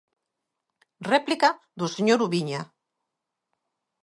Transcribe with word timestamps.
Réplica 1.11 1.49
do 1.79 1.87
señor 1.95 2.19
Ubiña. 2.25 2.61